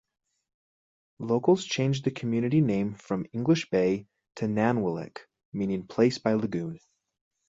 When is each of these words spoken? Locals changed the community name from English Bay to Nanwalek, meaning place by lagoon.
Locals 1.19 1.63
changed 1.63 2.05
the 2.05 2.09
community 2.09 2.59
name 2.59 2.95
from 2.95 3.27
English 3.33 3.69
Bay 3.69 4.07
to 4.37 4.45
Nanwalek, 4.45 5.17
meaning 5.53 5.85
place 5.85 6.17
by 6.17 6.33
lagoon. 6.33 6.79